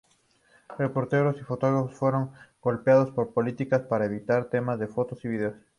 Reporteros 0.79 1.37
y 1.39 1.43
fotógrafos 1.43 1.93
fueron 1.93 2.31
golpeados 2.59 3.11
por 3.11 3.35
policías 3.35 3.83
para 3.83 4.05
evitar 4.05 4.45
tomas 4.45 4.79
de 4.79 4.87
fotos 4.87 5.23
y 5.25 5.27
videos. 5.27 5.57